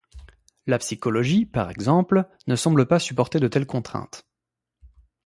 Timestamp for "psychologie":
0.79-1.45